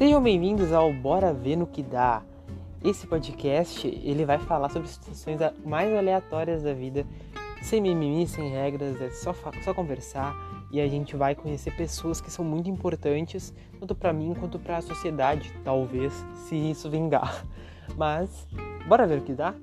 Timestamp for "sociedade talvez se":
14.80-16.56